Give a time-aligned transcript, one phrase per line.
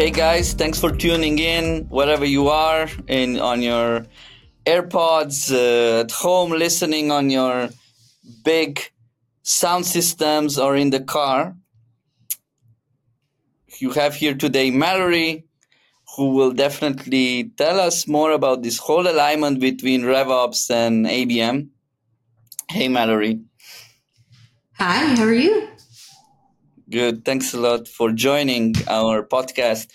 [0.00, 4.06] Hey guys, thanks for tuning in wherever you are in on your
[4.64, 7.68] AirPods, uh, at home listening on your
[8.42, 8.80] big
[9.42, 11.54] sound systems or in the car.
[13.78, 15.44] You have here today Mallory,
[16.16, 21.68] who will definitely tell us more about this whole alignment between RevOps and ABM.
[22.70, 23.40] Hey Mallory.
[24.78, 25.68] Hi, how are you?
[26.90, 27.24] Good.
[27.24, 29.88] Thanks a lot for joining our podcast.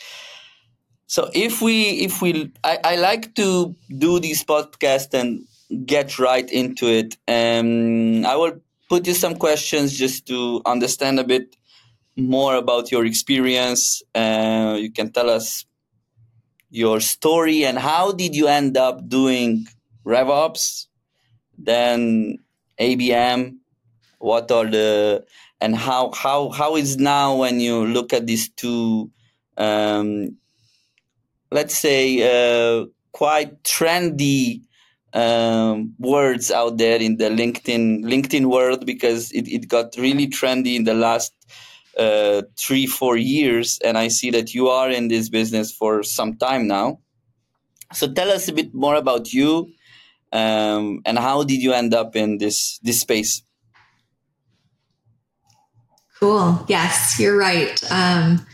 [1.07, 5.45] So if we if we I, I like to do this podcast and
[5.85, 7.17] get right into it.
[7.27, 11.57] Um I will put you some questions just to understand a bit
[12.15, 14.01] more about your experience.
[14.13, 15.65] Uh, you can tell us
[16.69, 19.65] your story and how did you end up doing
[20.05, 20.87] RevOps,
[21.57, 22.37] then
[22.79, 23.57] ABM.
[24.19, 25.25] What are the
[25.61, 29.09] and how how how is now when you look at these two
[29.57, 30.35] um,
[31.51, 34.61] let's say uh, quite trendy
[35.13, 40.75] um, words out there in the linkedin linkedin world because it, it got really trendy
[40.75, 41.33] in the last
[41.97, 43.79] uh, three four years.
[43.85, 46.99] And i see that you are in this business for some time now.
[47.93, 49.69] So tell us a bit more about you
[50.33, 53.41] um, and how did you end up in this this space
[56.19, 56.65] Cool.
[56.67, 57.79] Yes, you're right.
[57.91, 58.45] Um,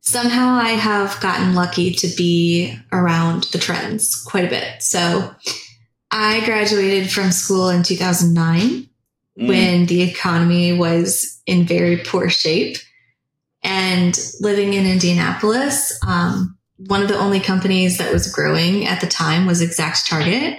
[0.00, 4.82] somehow I have gotten lucky to be around the trends quite a bit.
[4.82, 5.34] So
[6.10, 8.88] I graduated from school in 2009
[9.38, 9.48] mm.
[9.48, 12.76] when the economy was in very poor shape.
[13.62, 19.06] And living in Indianapolis, um, one of the only companies that was growing at the
[19.06, 20.58] time was Exact Target.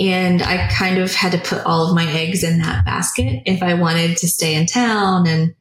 [0.00, 3.62] And I kind of had to put all of my eggs in that basket if
[3.62, 5.54] I wanted to stay in town and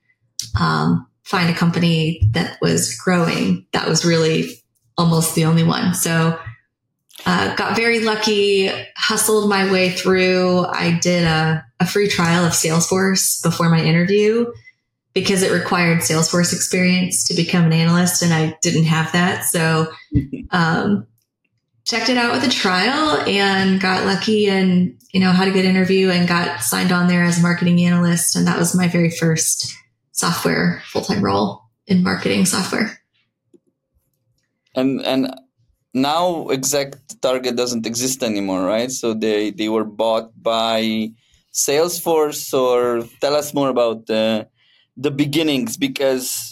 [0.60, 3.68] um, find a company that was growing.
[3.74, 4.64] That was really
[4.98, 5.94] almost the only one.
[5.94, 6.40] So
[7.26, 10.66] uh, got very lucky, hustled my way through.
[10.68, 14.46] I did a, a free trial of Salesforce before my interview
[15.14, 19.44] because it required Salesforce experience to become an analyst, and I didn't have that.
[19.44, 19.92] So
[20.52, 21.08] um,
[21.90, 25.66] checked it out with a trial and got lucky and you know had a good
[25.66, 28.36] interview and got signed on there as a marketing analyst.
[28.36, 29.76] And that was my very first
[30.12, 33.02] software full-time role in marketing software.
[34.76, 35.34] And and
[35.94, 38.92] now exact target doesn't exist anymore right?
[38.92, 41.10] So they they were bought by
[41.52, 44.48] salesforce or tell us more about the
[44.96, 46.49] the beginnings because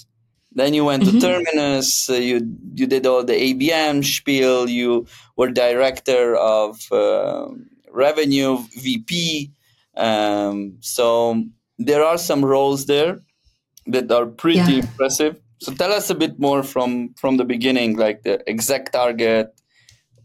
[0.57, 1.19] then you went mm-hmm.
[1.19, 2.09] to Terminus.
[2.09, 2.41] Uh, you
[2.73, 4.67] you did all the ABM spiel.
[4.67, 7.49] You were director of uh,
[7.91, 9.51] revenue VP.
[9.95, 11.43] Um, so
[11.77, 13.19] there are some roles there
[13.85, 14.81] that are pretty yeah.
[14.81, 15.39] impressive.
[15.59, 19.53] So tell us a bit more from from the beginning, like the exact target.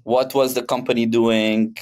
[0.05, 1.77] What was the company doing?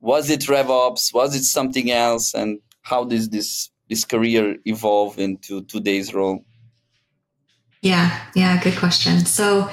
[0.00, 1.14] Was it RevOps?
[1.14, 2.34] Was it something else?
[2.34, 6.44] And how does this this career evolve into today's role?
[7.80, 9.24] Yeah, yeah, good question.
[9.24, 9.70] So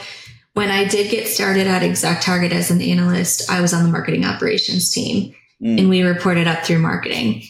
[0.54, 3.90] when I did get started at Exact Target as an analyst, I was on the
[3.90, 5.80] marketing operations team mm.
[5.80, 7.44] and we reported up through marketing.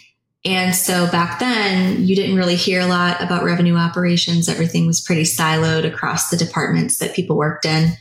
[0.44, 4.48] And so back then, you didn't really hear a lot about revenue operations.
[4.48, 7.92] Everything was pretty siloed across the departments that people worked in.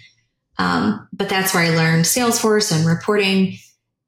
[0.58, 3.58] Um, but that's where I learned Salesforce and reporting.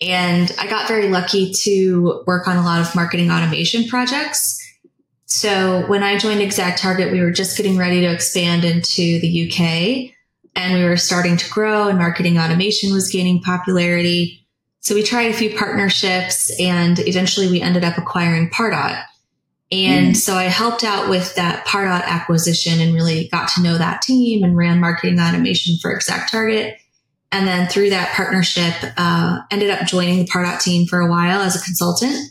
[0.01, 4.63] And I got very lucky to work on a lot of marketing automation projects.
[5.27, 9.49] So when I joined Exact Target, we were just getting ready to expand into the
[9.49, 10.15] UK
[10.55, 14.47] and we were starting to grow and marketing automation was gaining popularity.
[14.81, 19.03] So we tried a few partnerships and eventually we ended up acquiring Pardot.
[19.73, 20.17] And mm.
[20.17, 24.45] so I helped out with that Pardot acquisition and really got to know that team
[24.45, 26.79] and ran marketing automation for Exact Target.
[27.33, 31.41] And then through that partnership, uh, ended up joining the Pardot team for a while
[31.41, 32.31] as a consultant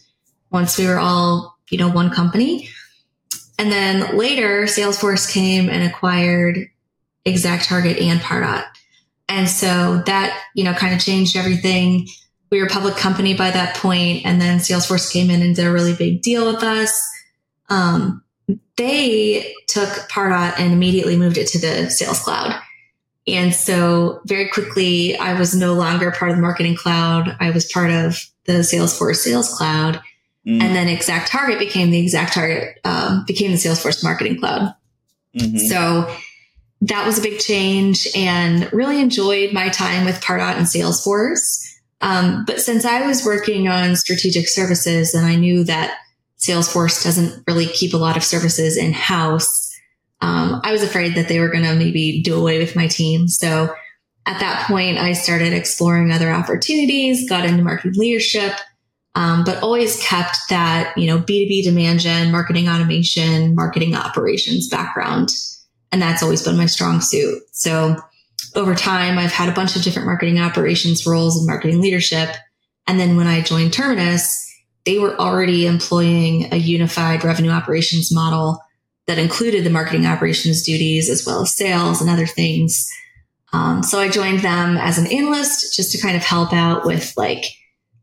[0.49, 2.69] once we were all, you know, one company.
[3.57, 6.69] And then later, Salesforce came and acquired
[7.23, 8.65] Exact Target and Pardot.
[9.27, 12.07] And so that, you know, kind of changed everything.
[12.51, 15.65] We were a public company by that point, and then Salesforce came in and did
[15.65, 17.01] a really big deal with us.
[17.69, 18.23] Um,
[18.77, 22.59] they took Pardot and immediately moved it to the Sales Cloud.
[23.27, 27.35] And so very quickly, I was no longer part of the Marketing Cloud.
[27.39, 29.99] I was part of the Salesforce Sales Cloud.
[30.47, 30.61] Mm.
[30.61, 34.73] And then Exact Target became the Exact Target, um, became the Salesforce Marketing Cloud.
[35.35, 35.57] Mm-hmm.
[35.57, 36.15] So
[36.81, 41.63] that was a big change and really enjoyed my time with Pardot and Salesforce.
[42.01, 45.97] Um, but since I was working on strategic services and I knew that
[46.37, 49.73] Salesforce doesn't really keep a lot of services in house,
[50.21, 53.27] um, I was afraid that they were going to maybe do away with my team.
[53.27, 53.73] So
[54.25, 58.53] at that point, I started exploring other opportunities, got into marketing leadership,
[59.15, 65.29] um, but always kept that, you know, B2B demand gen, marketing automation, marketing operations background.
[65.91, 67.41] And that's always been my strong suit.
[67.51, 67.95] So
[68.55, 72.29] over time, I've had a bunch of different marketing operations roles and marketing leadership.
[72.87, 74.41] And then when I joined Terminus,
[74.85, 78.59] they were already employing a unified revenue operations model
[79.07, 82.89] that included the marketing operations duties as well as sales and other things.
[83.53, 87.13] Um, so I joined them as an analyst just to kind of help out with
[87.15, 87.45] like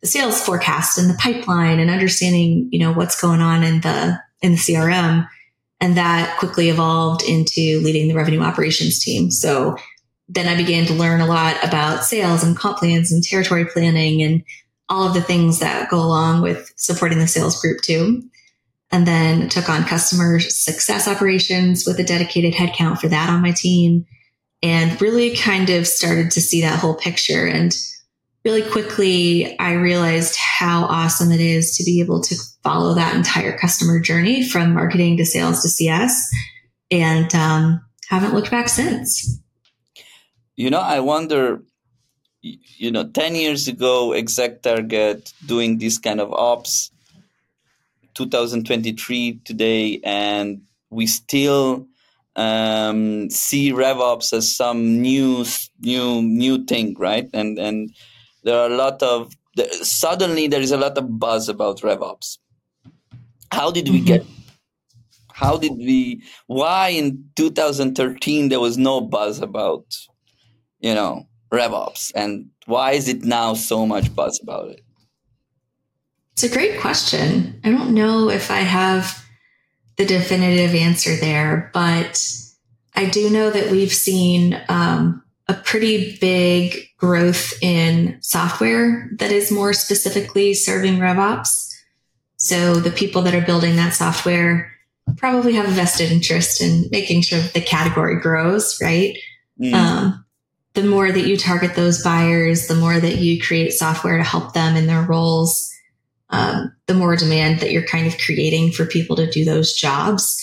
[0.03, 4.19] the sales forecast and the pipeline and understanding, you know, what's going on in the
[4.43, 5.27] in the CRM.
[5.81, 9.31] And that quickly evolved into leading the revenue operations team.
[9.31, 9.77] So
[10.29, 14.23] then I began to learn a lot about sales and comp plans and territory planning
[14.23, 14.43] and
[14.89, 18.23] all of the things that go along with supporting the sales group too.
[18.91, 23.53] And then took on customer success operations with a dedicated headcount for that on my
[23.53, 24.05] team
[24.63, 27.47] and really kind of started to see that whole picture.
[27.47, 27.75] And
[28.45, 33.57] really quickly, I realized how awesome it is to be able to follow that entire
[33.57, 36.29] customer journey from marketing to sales to CS
[36.91, 39.39] and um, haven't looked back since.
[40.57, 41.63] You know, I wonder
[42.43, 46.91] you know 10 years ago ExactTarget doing this kind of ops
[48.15, 51.87] 2023 today and we still
[52.35, 55.45] um, see RevOps as some new
[55.81, 57.95] new new thing right and and
[58.43, 59.33] there are a lot of
[59.83, 62.39] suddenly there is a lot of buzz about RevOps
[63.51, 64.25] how did we get
[65.33, 69.85] how did we why in 2013 there was no buzz about
[70.81, 74.81] you know RevOps, and why is it now so much buzz about it?
[76.33, 77.61] It's a great question.
[77.63, 79.23] I don't know if I have
[79.99, 82.27] the definitive answer there, but
[82.95, 89.51] I do know that we've seen um, a pretty big growth in software that is
[89.51, 91.69] more specifically serving RevOps.
[92.37, 94.73] So the people that are building that software
[95.17, 99.17] probably have a vested interest in making sure that the category grows, right?
[99.61, 99.75] Mm.
[99.75, 100.25] Um,
[100.75, 104.55] the more that you target those buyers, the more that you create software to help
[104.55, 105.71] them in their roles,
[106.31, 110.41] um, the more demand that you're kind of creating for people to do those jobs.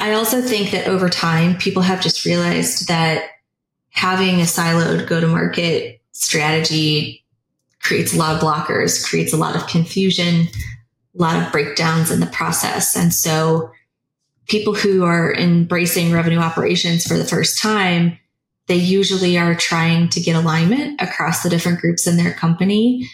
[0.00, 3.24] I also think that over time, people have just realized that
[3.92, 7.24] having a siloed go to market strategy
[7.80, 10.46] creates a lot of blockers, creates a lot of confusion,
[11.18, 12.96] a lot of breakdowns in the process.
[12.96, 13.70] And so
[14.48, 18.18] people who are embracing revenue operations for the first time
[18.68, 23.08] they usually are trying to get alignment across the different groups in their company.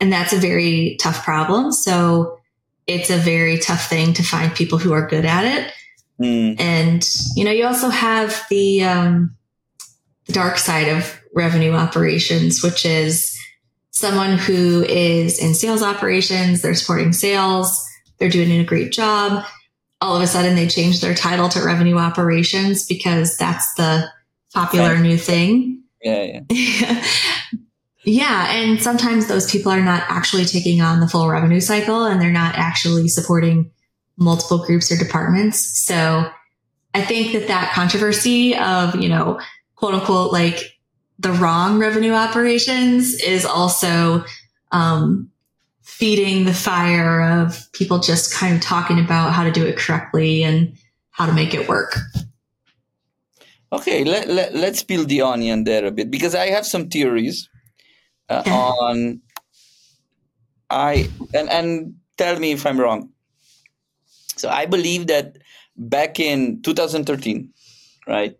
[0.00, 1.72] And that's a very tough problem.
[1.72, 2.40] So
[2.86, 5.72] it's a very tough thing to find people who are good at it.
[6.20, 6.60] Mm.
[6.60, 9.45] And, you know, you also have the, um, the
[10.32, 13.36] dark side of revenue operations, which is
[13.90, 17.82] someone who is in sales operations, they're supporting sales,
[18.18, 19.44] they're doing a great job.
[20.00, 24.06] All of a sudden they change their title to revenue operations because that's the
[24.52, 25.00] popular right.
[25.00, 25.82] new thing.
[26.02, 27.04] Yeah, yeah.
[28.04, 28.52] yeah.
[28.52, 32.30] And sometimes those people are not actually taking on the full revenue cycle and they're
[32.30, 33.70] not actually supporting
[34.18, 35.84] multiple groups or departments.
[35.86, 36.30] So
[36.94, 39.40] I think that that controversy of, you know,
[39.76, 40.78] quote unquote, like
[41.18, 44.24] the wrong revenue operations is also,
[44.72, 45.30] um,
[45.82, 50.42] feeding the fire of people just kind of talking about how to do it correctly
[50.42, 50.76] and
[51.10, 51.96] how to make it work.
[53.72, 57.48] Okay, let, let, let's peel the onion there a bit because I have some theories
[58.28, 59.22] uh, on
[60.70, 63.10] I and and tell me if I'm wrong.
[64.36, 65.38] So I believe that
[65.76, 67.52] back in 2013,
[68.06, 68.36] right,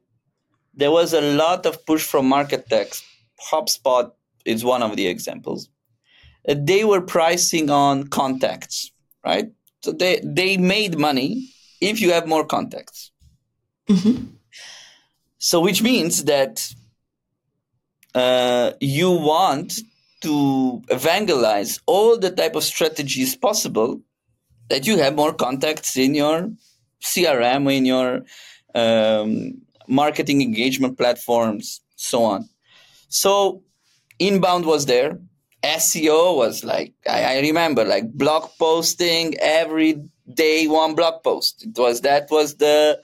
[0.77, 3.03] there was a lot of push from market techs.
[3.51, 4.13] HubSpot
[4.45, 5.69] is one of the examples.
[6.49, 8.93] Uh, they were pricing on contacts,
[9.25, 9.51] right?
[9.83, 11.49] So they they made money
[11.81, 13.11] if you have more contacts.
[13.89, 14.27] Mm-hmm.
[15.39, 16.67] So, which means that
[18.15, 19.81] uh, you want
[20.23, 24.01] to evangelize all the type of strategies possible
[24.69, 26.51] that you have more contacts in your
[27.03, 28.23] CRM, in your
[28.75, 32.49] um, marketing engagement platforms, so on.
[33.09, 33.63] So,
[34.19, 35.19] inbound was there.
[35.63, 40.01] SEO was like I, I remember like blog posting every
[40.33, 41.67] day, one blog post.
[41.67, 43.01] It was that was the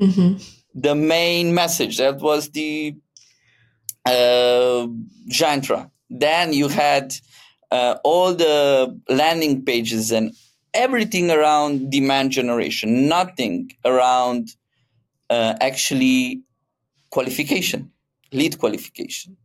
[0.00, 0.36] mm-hmm
[0.74, 1.98] the main message.
[1.98, 2.96] That was the
[4.04, 4.86] uh,
[5.28, 5.90] Jantra.
[6.08, 7.14] Then you had
[7.70, 10.32] uh, all the landing pages and
[10.74, 14.50] everything around demand generation, nothing around
[15.30, 16.42] uh, actually
[17.10, 17.90] qualification,
[18.32, 19.36] lead qualification,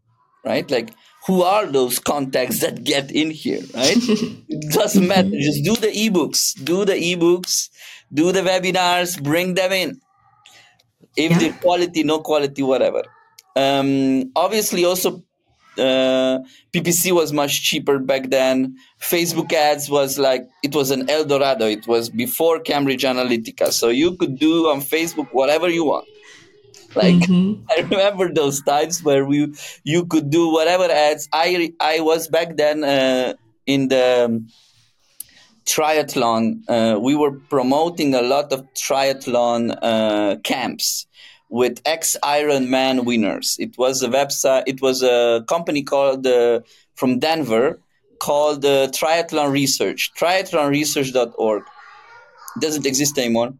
[0.43, 0.69] right?
[0.69, 0.89] Like,
[1.27, 3.97] who are those contacts that get in here, right?
[3.97, 5.29] it doesn't matter.
[5.31, 7.69] Just do the ebooks, do the ebooks,
[8.13, 10.01] do the webinars, bring them in.
[11.17, 11.39] If yeah.
[11.39, 13.03] the quality, no quality, whatever.
[13.55, 15.23] Um, obviously, also
[15.77, 16.39] uh,
[16.73, 18.77] PPC was much cheaper back then.
[18.99, 21.67] Facebook ads was like it was an El Dorado.
[21.67, 26.07] It was before Cambridge Analytica, so you could do on Facebook whatever you want.
[26.95, 27.63] Like mm-hmm.
[27.69, 29.53] I remember those times where we
[29.83, 31.27] you could do whatever ads.
[31.33, 33.33] I I was back then uh,
[33.65, 34.43] in the
[35.65, 36.61] triathlon.
[36.69, 41.07] Uh, we were promoting a lot of triathlon uh, camps
[41.49, 43.55] with ex Ironman winners.
[43.59, 44.63] It was a website.
[44.67, 46.61] It was a company called uh,
[46.95, 47.79] from Denver
[48.19, 50.11] called uh, Triathlon Research.
[50.17, 51.63] Triathlonresearch.org
[52.59, 53.53] doesn't exist anymore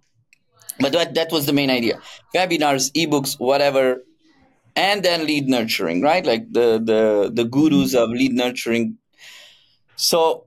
[0.80, 2.00] but that, that was the main idea
[2.36, 4.04] webinars ebooks whatever
[4.75, 8.98] and then lead nurturing right like the the the gurus of lead nurturing
[9.96, 10.46] so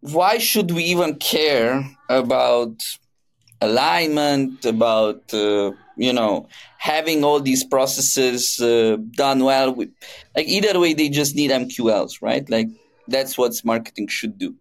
[0.00, 2.82] why should we even care about
[3.60, 9.90] alignment about uh, you know having all these processes uh, done well with,
[10.36, 12.48] like either way they just need mqls right?
[12.48, 12.68] Like
[13.08, 14.54] that's what marketing should do.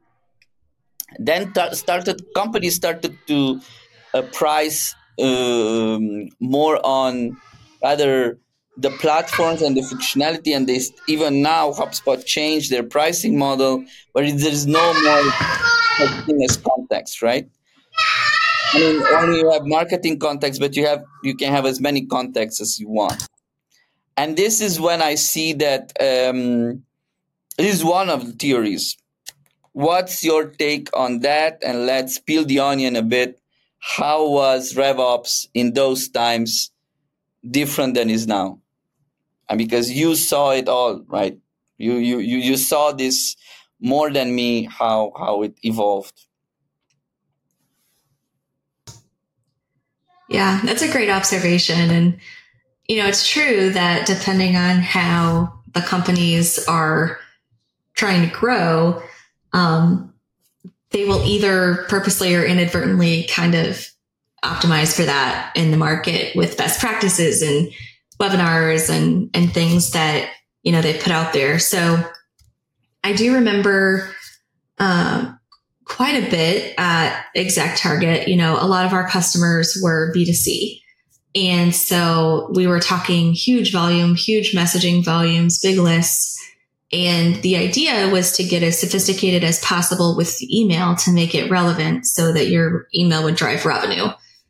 [1.19, 3.59] Then t- started companies started to
[4.13, 7.37] a price um, more on
[7.83, 8.39] rather
[8.77, 13.83] the platforms and the functionality and they even now hubspot changed their pricing model
[14.13, 15.33] where there's no more
[16.45, 17.49] as context right
[18.73, 22.05] i mean only you have marketing context but you have you can have as many
[22.05, 23.27] contexts as you want
[24.17, 26.83] and this is when i see that um,
[27.83, 28.97] one of the theories
[29.73, 33.41] what's your take on that and let's peel the onion a bit
[33.81, 36.71] how was RevOps in those times
[37.49, 38.59] different than is now?
[39.49, 41.37] And because you saw it all, right?
[41.77, 43.35] You you you, you saw this
[43.79, 46.13] more than me how how it evolved.
[50.31, 51.89] Yeah, that's a great observation.
[51.91, 52.19] And
[52.87, 57.19] you know, it's true that depending on how the companies are
[57.95, 59.01] trying to grow,
[59.53, 60.13] um,
[60.91, 63.87] they will either purposely or inadvertently kind of
[64.43, 67.69] optimize for that in the market with best practices and
[68.19, 70.29] webinars and and things that
[70.63, 71.59] you know they put out there.
[71.59, 72.01] So
[73.03, 74.09] I do remember
[74.79, 75.33] uh,
[75.91, 78.27] quite a bit at Exact Target.
[78.27, 80.81] You know, a lot of our customers were B2C.
[81.35, 86.37] And so we were talking huge volume, huge messaging volumes, big lists.
[86.93, 91.35] And the idea was to get as sophisticated as possible with the email to make
[91.35, 94.07] it relevant so that your email would drive revenue.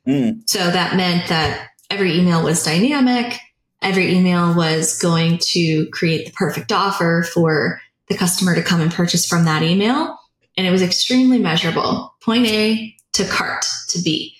[0.07, 0.49] Mm.
[0.49, 3.39] So that meant that every email was dynamic.
[3.81, 7.79] Every email was going to create the perfect offer for
[8.09, 10.17] the customer to come and purchase from that email.
[10.57, 14.35] And it was extremely measurable point A to cart to B.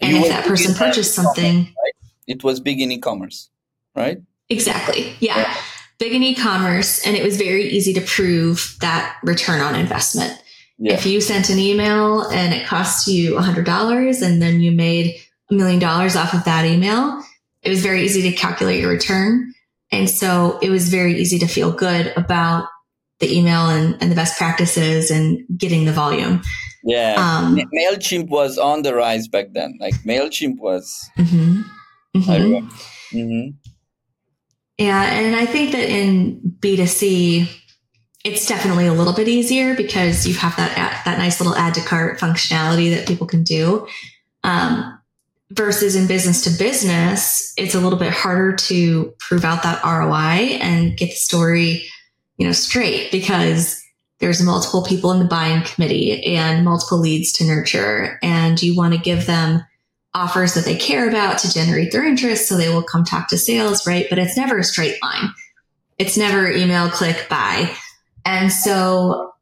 [0.00, 1.92] And, and if that person purchased something, right?
[2.26, 3.50] it was big in e commerce,
[3.94, 4.20] right?
[4.48, 5.14] Exactly.
[5.20, 5.38] yeah.
[5.38, 5.56] yeah
[6.02, 10.36] big in e-commerce and it was very easy to prove that return on investment.
[10.76, 10.94] Yeah.
[10.94, 15.14] If you sent an email and it cost you $100 and then you made
[15.48, 17.22] a million dollars off of that email,
[17.62, 19.54] it was very easy to calculate your return.
[19.92, 22.66] And so it was very easy to feel good about
[23.22, 26.42] the email and, and the best practices and getting the volume.
[26.84, 27.14] Yeah.
[27.16, 29.78] Um, MailChimp was on the rise back then.
[29.80, 31.10] Like MailChimp was.
[31.16, 31.62] Mm-hmm,
[32.16, 33.16] mm-hmm.
[33.16, 33.50] Mm-hmm.
[34.78, 35.02] Yeah.
[35.04, 37.48] And I think that in B2C,
[38.24, 41.80] it's definitely a little bit easier because you have that, that nice little add to
[41.80, 43.86] cart functionality that people can do.
[44.44, 44.98] Um,
[45.52, 50.58] versus in business to business, it's a little bit harder to prove out that ROI
[50.60, 51.84] and get the story,
[52.36, 53.82] you know, straight because
[54.18, 58.94] there's multiple people in the buying committee and multiple leads to nurture and you want
[58.94, 59.64] to give them
[60.14, 62.48] offers that they care about to generate their interest.
[62.48, 64.06] So they will come talk to sales, right?
[64.08, 65.32] But it's never a straight line.
[65.98, 67.74] It's never email, click, buy.
[68.24, 69.32] And so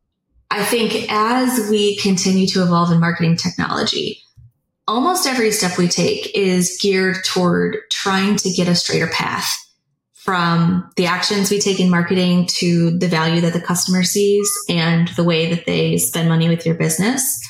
[0.51, 4.23] I think as we continue to evolve in marketing technology,
[4.89, 9.53] almost every step we take is geared toward trying to get a straighter path
[10.23, 15.09] from the actions we take in marketing to the value that the customer sees and
[15.17, 17.43] the way that they spend money with your business.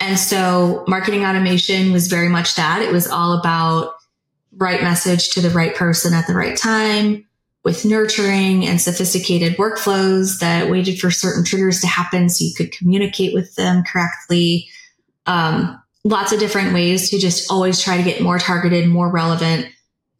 [0.00, 2.82] And so marketing automation was very much that.
[2.82, 3.94] It was all about
[4.56, 7.24] right message to the right person at the right time
[7.64, 12.72] with nurturing and sophisticated workflows that waited for certain triggers to happen so you could
[12.72, 14.68] communicate with them correctly.
[15.26, 19.68] Um, lots of different ways to just always try to get more targeted, more relevant,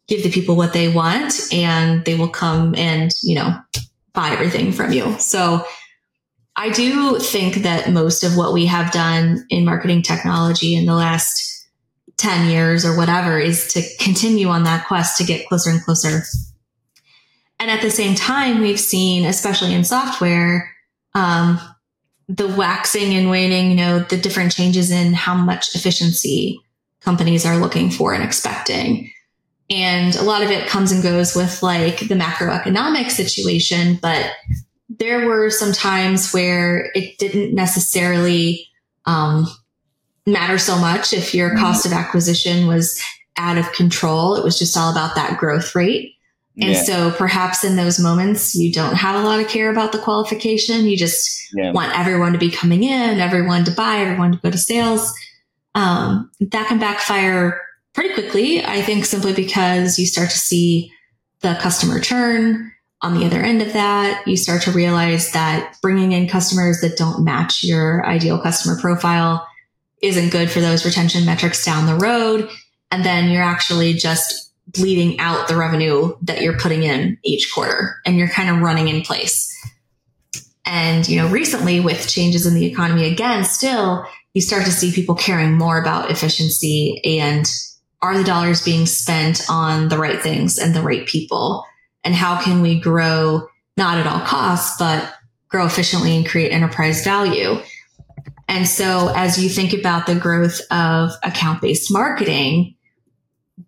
[0.07, 3.57] give the people what they want, and they will come and, you know,
[4.13, 5.17] buy everything from you.
[5.19, 5.65] So
[6.55, 10.95] I do think that most of what we have done in marketing technology in the
[10.95, 11.67] last
[12.17, 16.23] 10 years or whatever is to continue on that quest to get closer and closer.
[17.59, 20.71] And at the same time, we've seen, especially in software,
[21.13, 21.59] um,
[22.27, 26.59] the waxing and waning, you know, the different changes in how much efficiency
[27.01, 29.11] companies are looking for and expecting.
[29.69, 34.31] And a lot of it comes and goes with like the macroeconomic situation, but
[34.89, 38.67] there were some times where it didn't necessarily
[39.05, 39.47] um,
[40.25, 41.59] matter so much if your mm-hmm.
[41.59, 43.01] cost of acquisition was
[43.37, 44.35] out of control.
[44.35, 46.13] It was just all about that growth rate.
[46.57, 46.83] And yeah.
[46.83, 50.85] so perhaps in those moments, you don't have a lot of care about the qualification.
[50.85, 51.71] You just yeah.
[51.71, 55.13] want everyone to be coming in, everyone to buy, everyone to go to sales.
[55.73, 57.61] Um, that can backfire
[57.95, 58.63] pretty quickly.
[58.63, 60.91] I think simply because you start to see
[61.41, 62.71] the customer churn
[63.01, 64.27] on the other end of that.
[64.27, 69.47] You start to realize that bringing in customers that don't match your ideal customer profile
[70.01, 72.49] isn't good for those retention metrics down the road.
[72.91, 77.95] And then you're actually just bleeding out the revenue that you're putting in each quarter
[78.05, 79.51] and you're kind of running in place.
[80.65, 84.91] And, you know, recently with changes in the economy again, still you start to see
[84.91, 87.45] people caring more about efficiency and
[88.05, 91.65] are the dollars being spent on the right things and the right people?
[92.03, 93.47] And how can we grow
[93.77, 95.13] not at all costs, but
[95.49, 97.57] grow efficiently and create enterprise value?
[98.47, 102.75] And so as you think about the growth of account based marketing,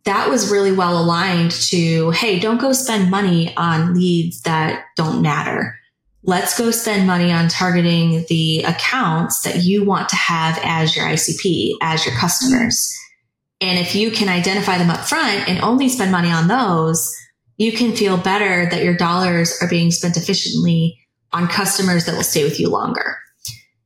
[0.04, 5.22] that was really well aligned to, hey, don't go spend money on leads that don't
[5.22, 5.76] matter.
[6.24, 11.06] Let's go spend money on targeting the accounts that you want to have as your
[11.06, 12.94] ICP, as your customers.
[13.60, 17.16] And if you can identify them up front and only spend money on those,
[17.58, 21.00] you can feel better that your dollars are being spent efficiently
[21.32, 23.18] on customers that will stay with you longer.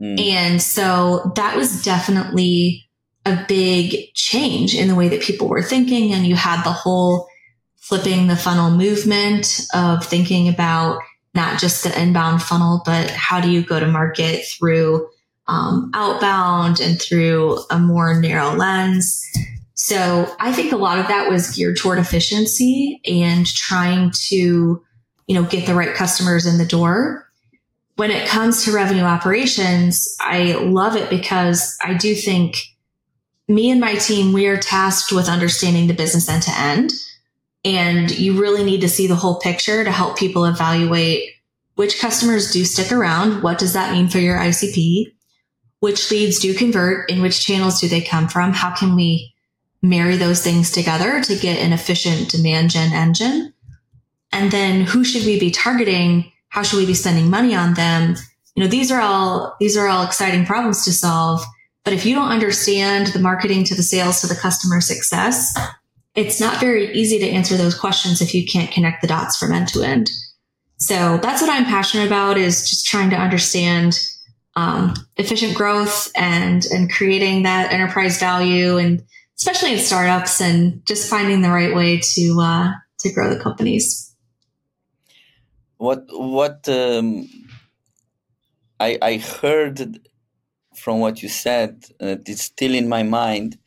[0.01, 0.19] Mm.
[0.19, 2.89] And so that was definitely
[3.25, 6.11] a big change in the way that people were thinking.
[6.11, 7.27] And you had the whole
[7.77, 10.99] flipping the funnel movement of thinking about
[11.33, 15.07] not just the inbound funnel, but how do you go to market through
[15.51, 19.21] um, outbound and through a more narrow lens.
[19.91, 24.81] So I think a lot of that was geared toward efficiency and trying to,
[25.27, 27.29] you know, get the right customers in the door.
[27.97, 32.55] When it comes to revenue operations, I love it because I do think
[33.49, 36.93] me and my team, we are tasked with understanding the business end to end.
[37.65, 41.31] And you really need to see the whole picture to help people evaluate
[41.75, 43.43] which customers do stick around.
[43.43, 45.07] What does that mean for your ICP?
[45.81, 47.11] Which leads do convert?
[47.11, 48.53] In which channels do they come from?
[48.53, 49.33] How can we
[49.81, 53.53] marry those things together to get an efficient demand gen engine?
[54.31, 56.31] And then who should we be targeting?
[56.49, 58.15] How should we be spending money on them?
[58.55, 61.43] You know, these are all, these are all exciting problems to solve.
[61.83, 65.57] But if you don't understand the marketing to the sales to the customer success,
[66.15, 69.53] it's not very easy to answer those questions if you can't connect the dots from
[69.53, 70.09] end to end.
[70.77, 73.99] So that's what I'm passionate about is just trying to understand
[74.55, 79.01] um, efficient growth and and creating that enterprise value and
[79.41, 84.15] especially in startups and just finding the right way to uh, to grow the companies.
[85.77, 87.27] What what um,
[88.79, 90.07] I I heard
[90.75, 93.57] from what you said, uh, it's still in my mind,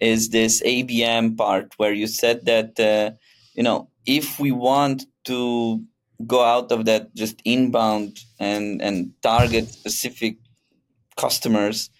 [0.00, 3.12] is this ABM part where you said that, uh,
[3.54, 5.82] you know, if we want to
[6.26, 10.36] go out of that just inbound and, and target specific
[11.16, 11.90] customers,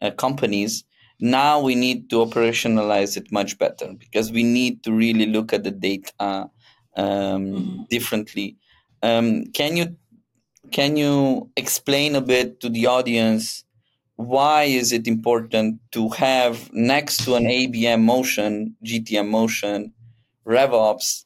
[0.00, 0.84] uh, companies,
[1.20, 5.64] now we need to operationalize it much better because we need to really look at
[5.64, 6.48] the data um,
[6.96, 7.82] mm-hmm.
[7.90, 8.56] differently.
[9.02, 9.96] Um, can you
[10.70, 13.64] can you explain a bit to the audience
[14.18, 19.92] why is it important to have next to an ABM motion, GTM motion,
[20.44, 21.24] RevOps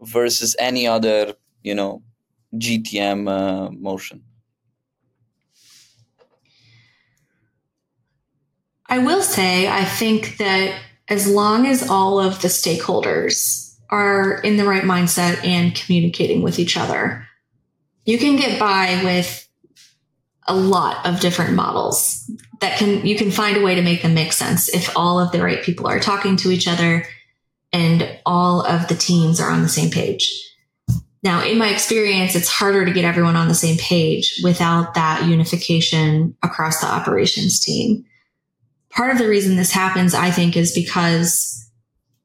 [0.00, 2.02] versus any other, you know,
[2.54, 4.22] GTM uh, motion?
[8.90, 10.76] I will say, I think that
[11.08, 16.58] as long as all of the stakeholders are in the right mindset and communicating with
[16.58, 17.24] each other,
[18.04, 19.48] you can get by with
[20.48, 22.28] a lot of different models
[22.60, 25.30] that can you can find a way to make them make sense if all of
[25.30, 27.04] the right people are talking to each other
[27.72, 30.32] and all of the teams are on the same page.
[31.22, 35.26] Now, in my experience, it's harder to get everyone on the same page without that
[35.26, 38.04] unification across the operations team.
[38.90, 41.70] Part of the reason this happens, I think, is because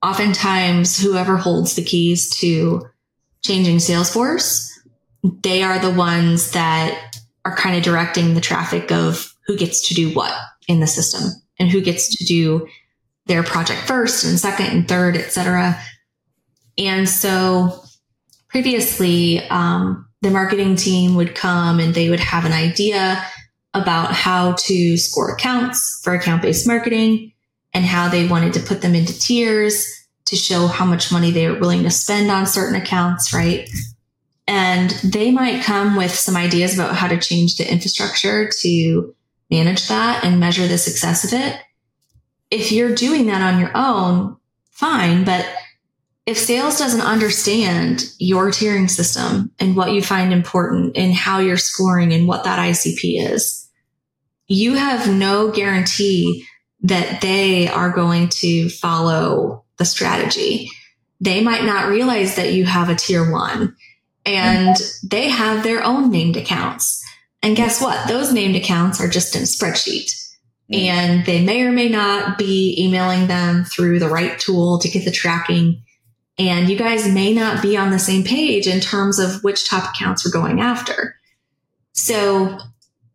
[0.04, 2.86] oftentimes whoever holds the keys to
[3.44, 4.70] changing Salesforce,
[5.42, 9.94] they are the ones that are kind of directing the traffic of who gets to
[9.94, 10.34] do what
[10.68, 12.68] in the system and who gets to do
[13.28, 15.80] their project first and second and third, et cetera.
[16.78, 17.84] And so
[18.50, 23.24] previously, um, the marketing team would come and they would have an idea
[23.76, 27.34] about how to score accounts for account based marketing
[27.74, 29.88] and how they wanted to put them into tiers
[30.26, 33.70] to show how much money they were willing to spend on certain accounts, right?
[34.48, 39.16] And they might come with some ideas about how to change the infrastructure to
[39.50, 41.60] manage that and measure the success of it.
[42.52, 44.38] If you're doing that on your own,
[44.72, 45.24] fine.
[45.24, 45.48] But
[46.26, 51.58] if sales doesn't understand your tiering system and what you find important and how you're
[51.58, 53.65] scoring and what that ICP is,
[54.48, 56.46] you have no guarantee
[56.82, 60.70] that they are going to follow the strategy.
[61.20, 63.76] They might not realize that you have a tier one
[64.26, 67.04] and they have their own named accounts.
[67.42, 68.08] And guess what?
[68.08, 70.12] Those named accounts are just in a spreadsheet
[70.72, 70.78] mm.
[70.78, 75.06] and they may or may not be emailing them through the right tool to get
[75.06, 75.84] the tracking.
[76.38, 79.96] And you guys may not be on the same page in terms of which top
[79.96, 81.16] accounts we're going after.
[81.94, 82.60] So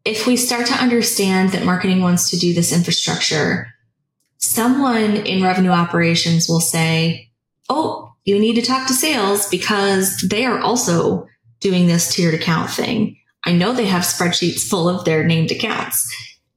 [0.04, 3.68] if we start to understand that marketing wants to do this infrastructure,
[4.38, 7.30] someone in revenue operations will say,
[7.68, 11.26] Oh, you need to talk to sales because they are also
[11.60, 13.16] doing this tiered account thing.
[13.44, 16.08] I know they have spreadsheets full of their named accounts.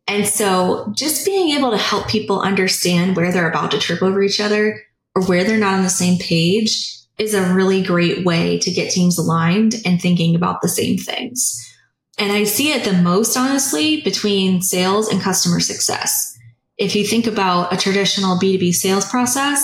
[0.08, 4.22] And so just being able to help people understand where they're about to trip over
[4.22, 4.82] each other
[5.16, 8.92] or where they're not on the same page is a really great way to get
[8.92, 11.73] teams aligned and thinking about the same things.
[12.18, 16.38] And I see it the most honestly between sales and customer success.
[16.78, 19.64] If you think about a traditional B2B sales process,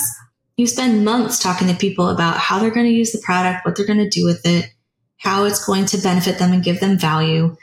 [0.58, 3.76] you spend months talking to people about how they're going to use the product, what
[3.76, 4.70] they're going to do with it,
[5.18, 7.56] how it's going to benefit them and give them value.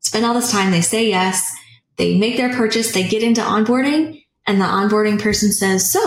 [0.00, 0.70] Spend all this time.
[0.70, 1.54] They say yes.
[1.96, 2.92] They make their purchase.
[2.92, 6.00] They get into onboarding and the onboarding person says, so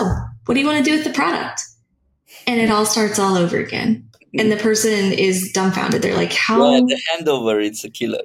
[0.44, 1.62] what do you want to do with the product?
[2.46, 4.05] And it all starts all over again
[4.38, 6.02] and the person is dumbfounded.
[6.02, 8.22] They're like, "How?" Yeah, the handover, it's a killer.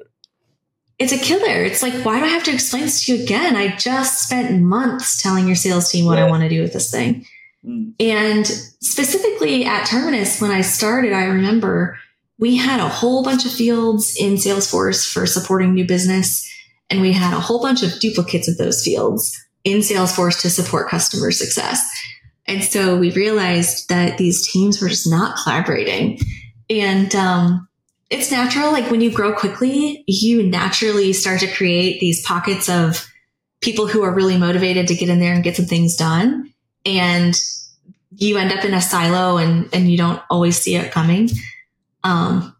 [0.98, 1.64] It's a killer.
[1.64, 3.56] It's like, why do I have to explain this to you again?
[3.56, 6.26] I just spent months telling your sales team what yeah.
[6.26, 7.26] I want to do with this thing.
[7.66, 7.94] Mm.
[7.98, 11.98] And specifically at Terminus, when I started, I remember
[12.38, 16.48] we had a whole bunch of fields in Salesforce for supporting new business.
[16.88, 20.88] And we had a whole bunch of duplicates of those fields in Salesforce to support
[20.88, 21.80] customer success.
[22.46, 26.18] And so we realized that these teams were just not collaborating.
[26.68, 27.68] And um,
[28.10, 28.72] it's natural.
[28.72, 33.08] Like when you grow quickly, you naturally start to create these pockets of
[33.60, 36.52] people who are really motivated to get in there and get some things done.
[36.84, 37.40] And
[38.16, 41.30] you end up in a silo and, and you don't always see it coming.
[42.04, 42.56] Um,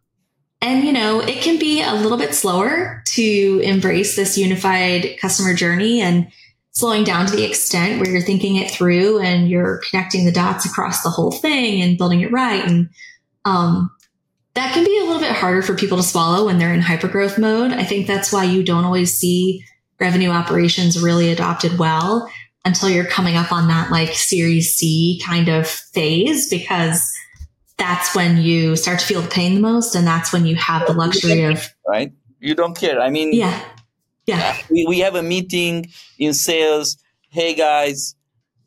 [0.60, 5.54] and you know, it can be a little bit slower to embrace this unified customer
[5.54, 6.28] journey and
[6.72, 10.66] slowing down to the extent where you're thinking it through and you're connecting the dots
[10.66, 12.66] across the whole thing and building it right.
[12.66, 12.88] And
[13.44, 13.90] um,
[14.54, 17.38] that can be a little bit harder for people to swallow when they're in hypergrowth
[17.38, 17.72] mode.
[17.72, 19.64] I think that's why you don't always see
[20.00, 22.28] revenue operations really adopted well
[22.64, 27.02] until you're coming up on that like series C kind of phase because
[27.76, 30.87] that's when you start to feel the pain the most and that's when you have
[30.87, 33.61] the luxury of right you don't care i mean yeah
[34.26, 34.56] yeah.
[34.70, 36.96] We, we have a meeting in sales.
[37.30, 38.14] Hey guys,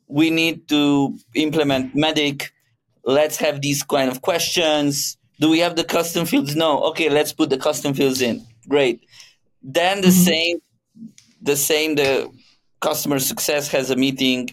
[0.08, 2.50] we need to implement MEDDIC.
[3.04, 5.16] Let's have these kind of questions.
[5.38, 6.56] Do we have the custom fields?
[6.56, 6.82] No.
[6.84, 8.44] Okay, let's put the custom fields in.
[8.68, 9.04] Great.
[9.62, 10.24] Then the mm-hmm.
[10.24, 10.58] same,
[11.42, 12.30] the same, the
[12.80, 14.50] customer success has a meeting.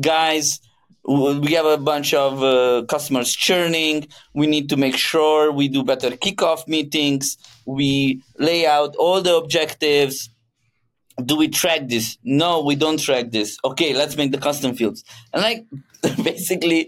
[0.00, 0.60] Guys,
[1.04, 4.08] we have a bunch of uh, customers churning.
[4.34, 7.38] We need to make sure we do better kickoff meetings.
[7.68, 10.30] We lay out all the objectives.
[11.22, 12.16] Do we track this?
[12.24, 13.58] No, we don't track this.
[13.64, 15.04] Okay, let's make the custom fields.
[15.34, 15.66] And like
[16.22, 16.86] basically,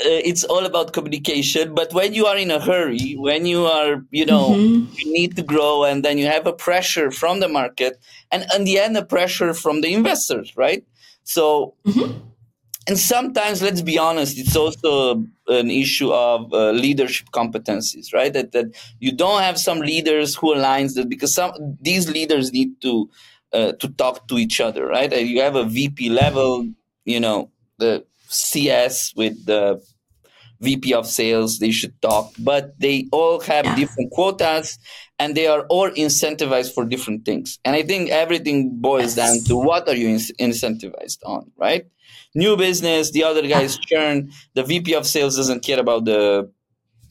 [0.00, 1.74] uh, it's all about communication.
[1.74, 4.92] But when you are in a hurry, when you are, you know, mm-hmm.
[4.96, 7.98] you need to grow, and then you have a pressure from the market,
[8.32, 10.84] and in the end, a pressure from the investors, right?
[11.24, 11.74] So.
[11.86, 12.26] Mm-hmm
[12.86, 18.32] and sometimes let's be honest it's also an issue of uh, leadership competencies right?
[18.32, 18.66] That, that
[18.98, 23.08] you don't have some leaders who aligns that because some these leaders need to
[23.52, 25.12] uh, to talk to each other right?
[25.12, 26.68] You have a vp level
[27.04, 29.80] you know the cs with the
[30.60, 33.76] vp of sales they should talk but they all have yeah.
[33.76, 34.78] different quotas
[35.18, 37.58] and they are all incentivized for different things.
[37.64, 41.86] And I think everything boils down to what are you in- incentivized on, right?
[42.34, 46.50] New business, the other guys churn, the VP of sales doesn't care about the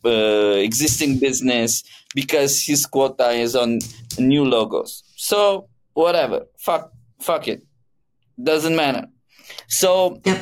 [0.05, 0.09] uh,
[0.57, 3.79] existing business because his quota is on
[4.19, 5.03] new logos.
[5.15, 7.63] So whatever, fuck, fuck it,
[8.41, 9.07] doesn't matter.
[9.67, 10.41] So yep.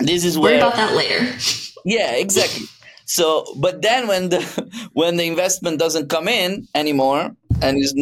[0.00, 1.36] this is where worry about that later.
[1.88, 2.66] Yeah, exactly.
[3.06, 4.42] So, but then when the
[4.92, 7.94] when the investment doesn't come in anymore, and is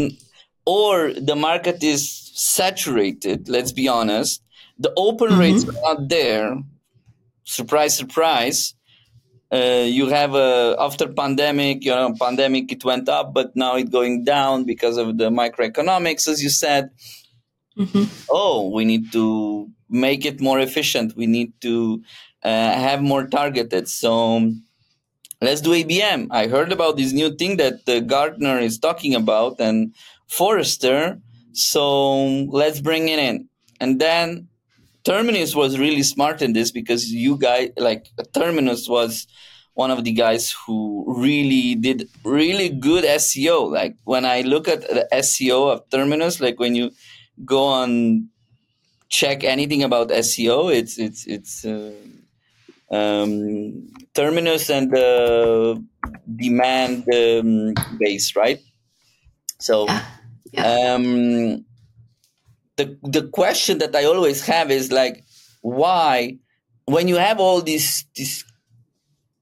[0.66, 4.42] or the market is saturated, let's be honest,
[4.78, 5.40] the open mm-hmm.
[5.40, 6.56] rates are not there.
[7.44, 8.74] Surprise, surprise.
[9.52, 13.90] Uh, you have a after pandemic, you know, pandemic it went up, but now it's
[13.90, 16.90] going down because of the microeconomics, as you said.
[17.78, 18.04] Mm-hmm.
[18.30, 21.14] Oh, we need to make it more efficient.
[21.14, 22.02] We need to
[22.42, 23.88] uh, have more targeted.
[23.88, 24.50] So
[25.40, 26.28] let's do ABM.
[26.30, 29.94] I heard about this new thing that the Gartner is talking about and
[30.26, 31.20] Forrester.
[31.52, 33.48] So let's bring it in.
[33.80, 34.48] And then
[35.04, 39.26] Terminus was really smart in this because you guys, like Terminus was
[39.74, 43.70] one of the guys who really did really good SEO.
[43.70, 46.90] Like when I look at the SEO of Terminus, like when you
[47.44, 48.28] go on
[49.08, 51.92] check anything about SEO, it's it's it's uh,
[52.90, 55.76] um, terminus and uh,
[56.36, 58.60] demand um, base, right?
[59.58, 60.04] So, yeah.
[60.52, 60.94] Yeah.
[60.94, 61.64] Um,
[62.76, 65.24] the the question that I always have is like,
[65.62, 66.38] why,
[66.84, 68.44] when you have all this this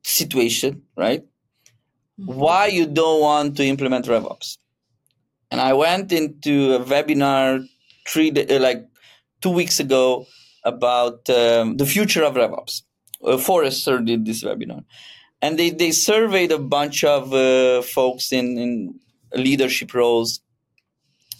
[0.04, 1.22] situation, right?
[2.18, 2.32] Mm-hmm.
[2.32, 4.56] Why you don't want to implement RevOps?
[5.50, 7.66] And I went into a webinar
[8.08, 8.88] three uh, like
[9.42, 10.26] two weeks ago
[10.64, 12.82] about um, the future of RevOps
[13.24, 14.84] uh, Forrester did this webinar,
[15.40, 19.00] and they they surveyed a bunch of uh, folks in in
[19.34, 20.40] leadership roles,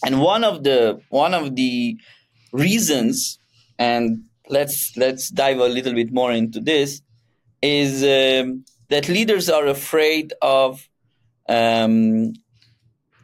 [0.04, 1.96] and one of the one of the
[2.52, 3.38] reasons,
[3.78, 7.02] and let's let's dive a little bit more into this,
[7.60, 10.88] is um, that leaders are afraid of
[11.48, 12.32] um,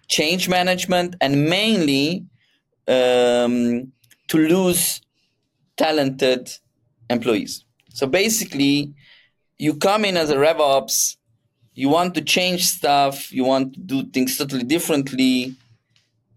[0.09, 2.25] change management and mainly
[2.88, 3.92] um,
[4.29, 5.01] to lose
[5.77, 6.51] talented
[7.11, 7.64] employees.
[7.99, 8.95] So basically,
[9.59, 11.17] you come in as a RevOps,
[11.75, 15.57] you want to change stuff, you want to do things totally differently.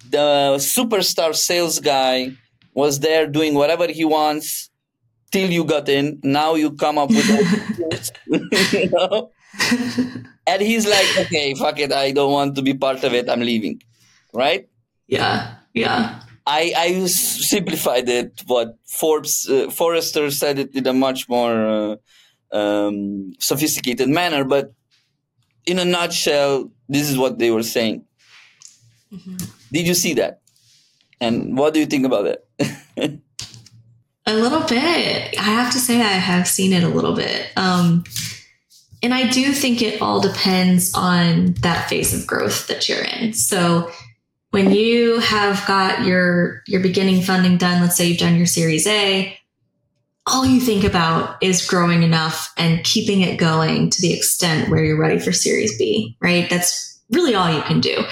[0.09, 2.31] The superstar sales guy
[2.73, 4.71] was there doing whatever he wants
[5.31, 6.19] till you got in.
[6.23, 7.29] Now you come up with
[8.73, 9.29] you know?
[10.47, 13.29] and he's like, okay, fuck it, I don't want to be part of it.
[13.29, 13.83] I'm leaving.
[14.33, 14.67] Right?
[15.05, 15.57] Yeah.
[15.75, 16.21] Yeah.
[16.45, 21.97] I, I simplified it, but Forbes uh, Forrester said it in a much more
[22.51, 24.43] uh, um, sophisticated manner.
[24.43, 24.73] But
[25.65, 28.05] in a nutshell, this is what they were saying.
[29.11, 29.37] Mm-hmm.
[29.71, 30.41] Did you see that?
[31.19, 32.45] And what do you think about it?
[34.25, 35.37] a little bit.
[35.37, 37.47] I have to say, I have seen it a little bit.
[37.55, 38.03] Um,
[39.03, 43.33] and I do think it all depends on that phase of growth that you're in.
[43.33, 43.91] So
[44.51, 48.85] when you have got your your beginning funding done let's say you've done your series
[48.87, 49.37] a
[50.27, 54.83] all you think about is growing enough and keeping it going to the extent where
[54.83, 56.49] you're ready for series b right?
[56.49, 58.03] That's really all you can do.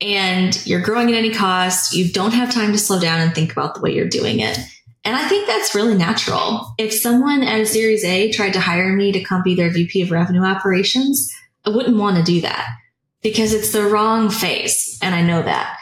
[0.00, 1.94] And you're growing at any cost.
[1.94, 4.58] You don't have time to slow down and think about the way you're doing it.
[5.04, 6.74] And i think that's really natural.
[6.76, 10.02] If someone at a series a tried to hire me to come be their vp
[10.02, 11.32] of revenue operations
[11.64, 12.68] i wouldn't want to do that
[13.22, 14.98] because it's the wrong face.
[15.02, 15.78] And I know that.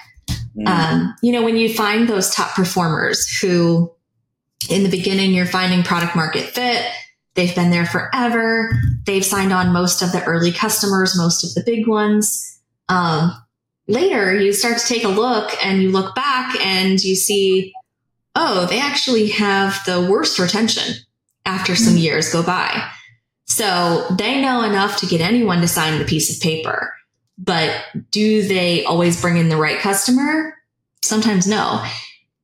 [0.56, 0.68] Mm.
[0.68, 3.92] Um, you know, when you find those top performers who
[4.70, 6.82] in the beginning you're finding product market fit,
[7.34, 8.70] they've been there forever,
[9.04, 12.60] they've signed on most of the early customers, most of the big ones.
[12.88, 13.32] Um,
[13.86, 17.72] later you start to take a look and you look back and you see,
[18.34, 20.94] oh, they actually have the worst retention
[21.44, 22.02] after some mm.
[22.02, 22.90] years go by.
[23.44, 26.95] So they know enough to get anyone to sign the piece of paper.
[27.38, 30.56] But do they always bring in the right customer?
[31.04, 31.84] Sometimes no.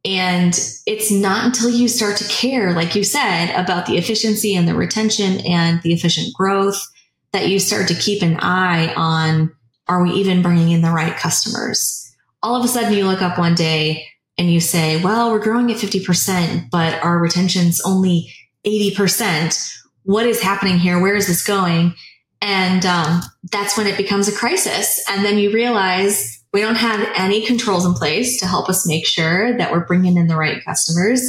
[0.05, 0.53] And
[0.87, 4.75] it's not until you start to care, like you said, about the efficiency and the
[4.75, 6.85] retention and the efficient growth
[7.33, 9.53] that you start to keep an eye on
[9.89, 12.15] are we even bringing in the right customers?
[12.43, 14.07] All of a sudden, you look up one day
[14.39, 18.33] and you say, well, we're growing at 50%, but our retention's only
[18.65, 19.77] 80%.
[20.05, 21.01] What is happening here?
[21.01, 21.95] Where is this going?
[22.43, 25.03] And um, that's when it becomes a crisis.
[25.09, 29.07] And then you realize we don't have any controls in place to help us make
[29.07, 31.23] sure that we're bringing in the right customers.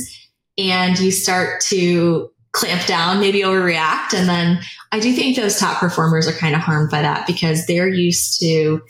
[0.58, 4.14] And you start to clamp down, maybe overreact.
[4.14, 4.60] And then
[4.92, 8.40] I do think those top performers are kind of harmed by that because they're used
[8.42, 8.82] to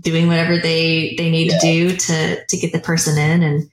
[0.00, 1.58] doing whatever they they need yeah.
[1.58, 3.70] to do to to get the person in and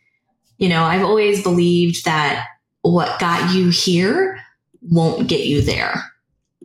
[0.58, 2.48] you know i've always believed that
[2.82, 4.40] what got you here
[4.82, 6.13] won't get you there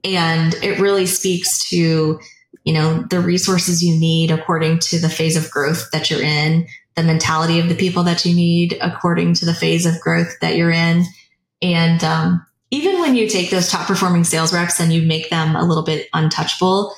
[0.05, 2.19] and it really speaks to
[2.65, 6.67] you know the resources you need according to the phase of growth that you're in
[6.97, 10.57] the mentality of the people that you need according to the phase of growth that
[10.57, 11.05] you're in
[11.63, 15.57] and um, even when you take those top performing sales reps and you make them
[15.57, 16.95] a little bit untouchable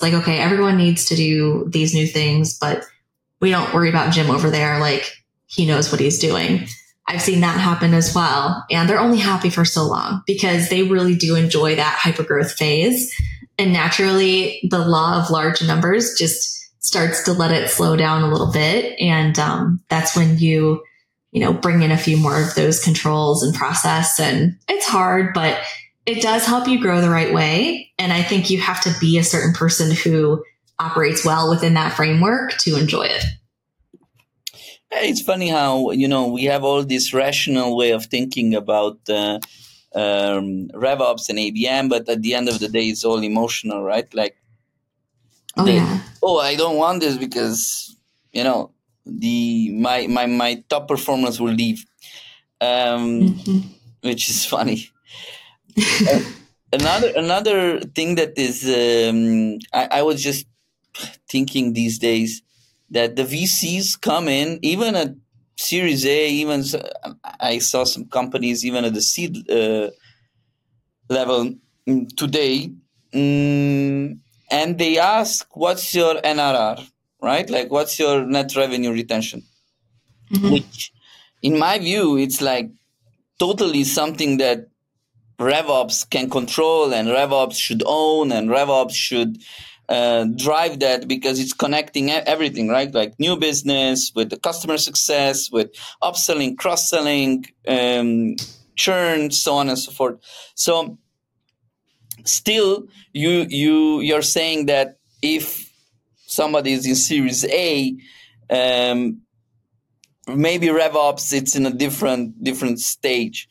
[0.00, 2.84] it's like, okay, everyone needs to do these new things, but
[3.38, 4.80] we don't worry about Jim over there.
[4.80, 5.12] Like
[5.46, 6.68] he knows what he's doing.
[7.10, 8.64] I've seen that happen as well.
[8.70, 13.12] And they're only happy for so long because they really do enjoy that hypergrowth phase.
[13.58, 18.30] And naturally, the law of large numbers just starts to let it slow down a
[18.30, 18.98] little bit.
[19.00, 20.84] And um, that's when you,
[21.32, 24.20] you know, bring in a few more of those controls and process.
[24.20, 25.60] And it's hard, but
[26.06, 27.92] it does help you grow the right way.
[27.98, 30.44] And I think you have to be a certain person who
[30.78, 33.24] operates well within that framework to enjoy it.
[34.92, 39.38] It's funny how, you know, we have all this rational way of thinking about uh,
[39.94, 44.12] um, RevOps and ABM, but at the end of the day, it's all emotional, right?
[44.14, 44.36] Like,
[45.56, 46.00] oh, yeah.
[46.22, 47.96] oh I don't want this because,
[48.32, 48.72] you know,
[49.06, 51.84] the my my my top performers will leave
[52.60, 53.58] um, mm-hmm.
[54.02, 54.90] which is funny
[56.72, 60.46] another another thing that is um, I, I, was just
[61.28, 62.42] thinking these days
[62.90, 65.14] that the VCs come in even at
[65.56, 66.64] Series A, even
[67.38, 69.90] I saw some companies even at the seed uh,
[71.10, 71.54] level
[71.86, 72.72] mm, today,
[73.14, 76.88] um, and they ask, "What's your NRR?"
[77.22, 79.42] Right, like what's your net revenue retention?
[80.32, 80.52] Mm-hmm.
[80.52, 80.92] Which,
[81.42, 82.70] in my view, it's like
[83.38, 84.68] totally something that
[85.38, 89.42] RevOps can control and RevOps should own and RevOps should
[89.90, 92.94] uh, drive that because it's connecting everything, right?
[92.94, 95.72] Like new business with the customer success, with
[96.02, 98.36] upselling, cross selling, um,
[98.76, 100.18] churn, so on and so forth.
[100.54, 100.96] So,
[102.24, 105.70] still, you you you're saying that if
[106.26, 107.96] somebody is in Series A,
[108.48, 109.22] um,
[110.28, 113.48] maybe RevOps it's in a different different stage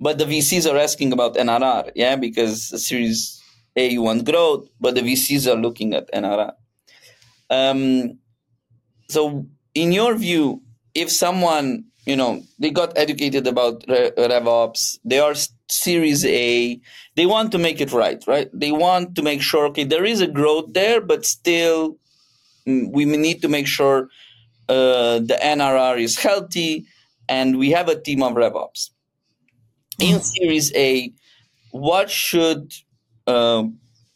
[0.00, 3.33] but the VCs are asking about NRR, yeah, because Series
[3.76, 6.52] A you want growth, but the VCs are looking at NRR.
[7.50, 8.18] Um,
[9.08, 10.62] so, in your view,
[10.94, 15.34] if someone you know they got educated about RevOps, they are
[15.68, 16.80] Series A,
[17.16, 18.48] they want to make it right, right?
[18.52, 21.98] They want to make sure okay there is a growth there, but still
[22.66, 24.08] mm, we need to make sure
[24.68, 26.86] uh, the NRR is healthy,
[27.28, 28.90] and we have a team of RevOps
[29.98, 31.12] in Series A,
[31.70, 32.72] what should
[33.26, 33.64] uh,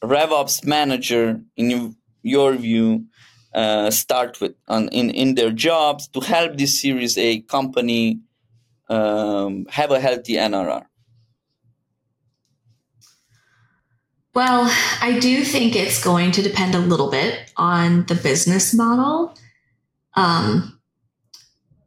[0.02, 3.06] RevOps manager, in your view,
[3.54, 8.20] uh, start with on, in, in their jobs to help this Series A company
[8.88, 10.84] um, have a healthy NRR?
[14.34, 19.34] Well, I do think it's going to depend a little bit on the business model.
[20.14, 20.78] Um,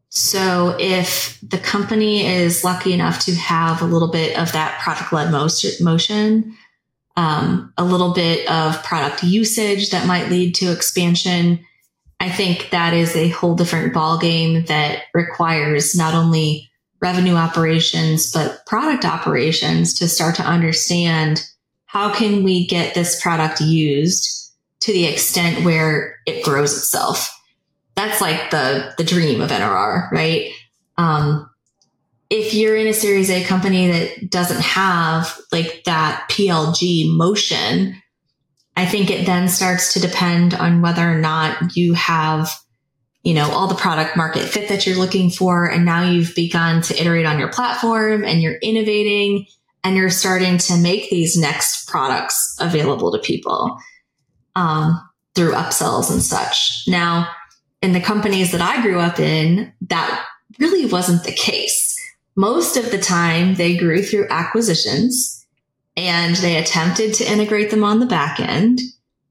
[0.09, 5.13] so if the company is lucky enough to have a little bit of that product
[5.13, 6.57] led motion,
[7.15, 11.65] um, a little bit of product usage that might lead to expansion,
[12.19, 16.69] I think that is a whole different ballgame that requires not only
[17.01, 21.43] revenue operations, but product operations to start to understand
[21.85, 27.29] how can we get this product used to the extent where it grows itself
[28.01, 30.51] that's like the the dream of NRR, right?
[30.97, 31.49] Um,
[32.31, 38.01] if you're in a Series A company that doesn't have like that PLG motion,
[38.77, 42.49] I think it then starts to depend on whether or not you have,
[43.23, 45.65] you know, all the product market fit that you're looking for.
[45.65, 49.45] And now you've begun to iterate on your platform and you're innovating
[49.83, 53.77] and you're starting to make these next products available to people
[54.55, 55.01] um,
[55.35, 56.83] through upsells and such.
[56.87, 57.27] Now,
[57.81, 60.25] in the companies that I grew up in, that
[60.59, 61.90] really wasn't the case.
[62.35, 65.45] Most of the time, they grew through acquisitions
[65.97, 68.79] and they attempted to integrate them on the back end.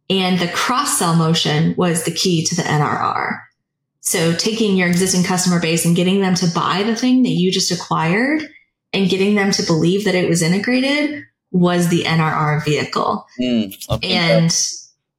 [0.09, 3.41] And the cross sell motion was the key to the NRR.
[4.01, 7.53] So taking your existing customer base and getting them to buy the thing that you
[7.53, 8.43] just acquired
[8.93, 11.23] and getting them to believe that it was integrated
[11.53, 13.27] was the NRR vehicle.
[13.41, 13.99] Mm.
[14.03, 14.53] And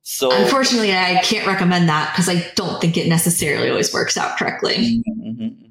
[0.01, 4.37] so unfortunately, I can't recommend that because I don't think it necessarily always works out
[4.37, 4.75] correctly.
[4.75, 5.70] Mm-hmm, mm-hmm, mm-hmm.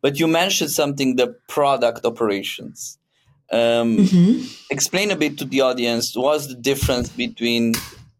[0.00, 2.98] But you mentioned something the product operations.
[3.50, 4.44] Um, mm-hmm.
[4.70, 7.74] Explain a bit to the audience what's the difference between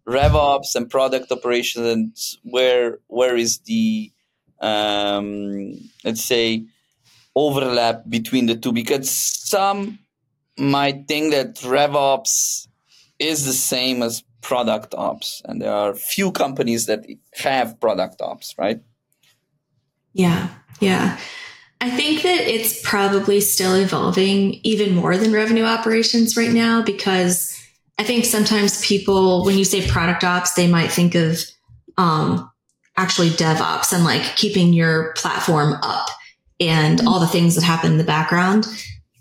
[0.06, 4.10] RevOps and product operations, and where where is the
[4.60, 6.64] um, let's say
[7.36, 8.72] overlap between the two?
[8.72, 9.98] Because some
[10.58, 12.66] might think that RevOps
[13.18, 17.04] is the same as product ops, and there are few companies that
[17.34, 18.80] have product ops, right?
[20.14, 20.48] Yeah,
[20.80, 21.18] yeah.
[21.80, 27.56] I think that it's probably still evolving even more than revenue operations right now because
[27.98, 31.38] I think sometimes people, when you say product ops, they might think of
[31.96, 32.50] um,
[32.96, 36.08] actually DevOps and like keeping your platform up
[36.60, 38.66] and all the things that happen in the background.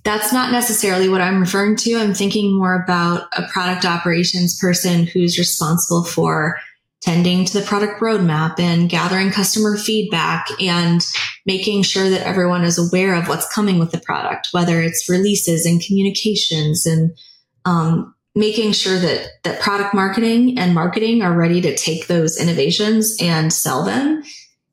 [0.04, 1.96] That's not necessarily what I'm referring to.
[1.96, 6.60] I'm thinking more about a product operations person who's responsible for
[7.02, 11.06] tending to the product roadmap and gathering customer feedback and
[11.46, 15.66] making sure that everyone is aware of what's coming with the product, whether it's releases
[15.66, 17.16] and communications and
[17.66, 23.18] um, making sure that that product marketing and marketing are ready to take those innovations
[23.22, 24.24] and sell them.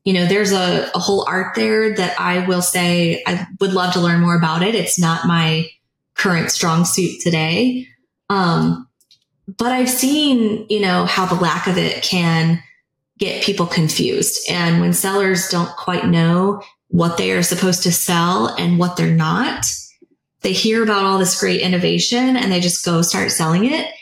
[0.05, 3.95] You know, there's a, a whole art there that I will say I would love
[3.95, 4.75] to learn more about it.
[4.75, 5.71] It's not my
[6.15, 7.87] current strong suit today.
[8.29, 8.89] Um,
[9.47, 12.63] but I've seen, you know, how the lack of it can
[13.19, 14.49] get people confused.
[14.49, 19.11] And when sellers don't quite know what they are supposed to sell and what they're
[19.11, 19.67] not,
[20.41, 23.93] they hear about all this great innovation and they just go start selling it.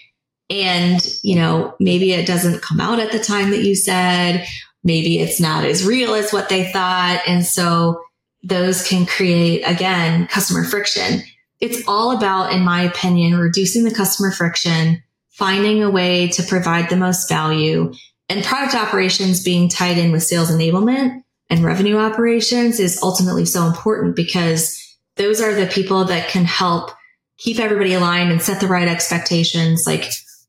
[0.50, 4.46] And, you know, maybe it doesn't come out at the time that you said,
[4.84, 7.22] maybe it's not as real as what they thought.
[7.26, 8.02] And so
[8.42, 11.22] those can create, again, customer friction.
[11.60, 15.02] It's all about, in my opinion, reducing the customer friction
[15.42, 17.92] finding a way to provide the most value
[18.28, 21.20] and product operations being tied in with sales enablement
[21.50, 24.78] and revenue operations is ultimately so important because
[25.16, 26.92] those are the people that can help
[27.38, 29.84] keep everybody aligned and set the right expectations.
[29.84, 30.04] Like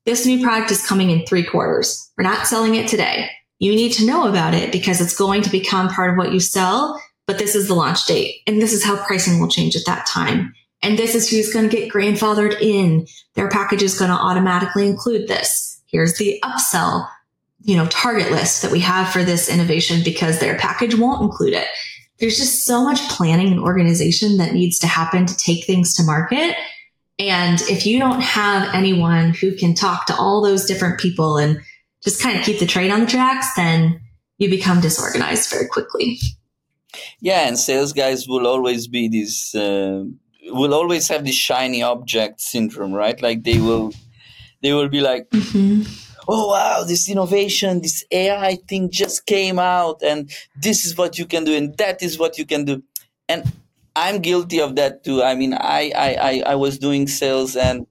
[0.06, 2.08] this new product is coming in three quarters.
[2.16, 3.28] We're not selling it today.
[3.58, 6.38] You need to know about it because it's going to become part of what you
[6.38, 9.86] sell, but this is the launch date and this is how pricing will change at
[9.86, 10.54] that time.
[10.84, 13.06] And this is who's going to get grandfathered in.
[13.34, 15.82] Their package is going to automatically include this.
[15.86, 17.08] Here's the upsell,
[17.62, 21.54] you know, target list that we have for this innovation because their package won't include
[21.54, 21.68] it.
[22.18, 26.04] There's just so much planning and organization that needs to happen to take things to
[26.04, 26.54] market.
[27.18, 31.60] And if you don't have anyone who can talk to all those different people and
[32.02, 34.00] just kind of keep the train on the tracks, then
[34.38, 36.18] you become disorganized very quickly.
[37.20, 40.04] Yeah, and sales guys will always be these uh,
[40.46, 43.20] will always have this shiny object syndrome, right?
[43.20, 43.92] Like they will,
[44.62, 45.82] they will be like, mm-hmm.
[46.28, 51.26] "Oh wow, this innovation, this AI thing just came out, and this is what you
[51.26, 52.82] can do, and that is what you can do."
[53.28, 53.50] And
[53.96, 55.22] I'm guilty of that too.
[55.22, 57.86] I mean, I I I, I was doing sales, and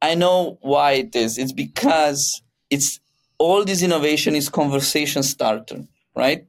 [0.00, 1.38] I know why it is.
[1.38, 3.00] It's because it's
[3.38, 5.84] all this innovation is conversation starter,
[6.14, 6.46] right?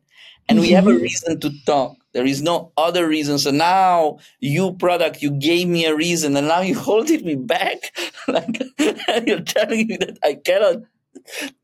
[0.47, 0.68] And mm-hmm.
[0.68, 1.03] we have a mm-hmm.
[1.03, 3.39] reason to talk there is no other reason.
[3.39, 7.95] So now you product, you gave me a reason and now you holding me back.
[8.28, 8.64] like
[9.28, 10.84] you're telling me that I cannot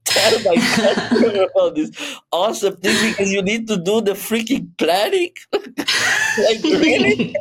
[0.06, 1.92] tell my customer about this
[2.32, 5.32] awesome thing because you need to do the freaking planning.
[5.54, 7.36] like really?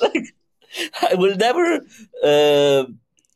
[0.00, 0.34] like,
[1.02, 1.80] I will never
[2.22, 2.84] uh,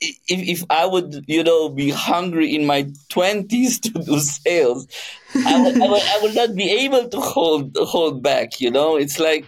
[0.01, 4.86] if, if I would, you know, be hungry in my 20s to do sales,
[5.34, 8.96] I would, I would, I would not be able to hold, hold back, you know?
[8.96, 9.46] It's like,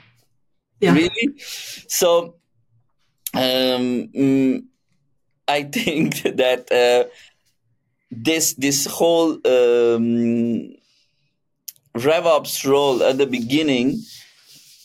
[0.80, 0.92] yeah.
[0.92, 1.34] really?
[1.38, 2.34] So,
[3.34, 4.64] um, mm,
[5.46, 7.08] I think that uh,
[8.10, 10.74] this, this whole um,
[11.94, 14.02] RevOps role at the beginning